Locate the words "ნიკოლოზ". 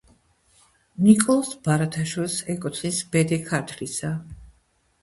1.07-1.51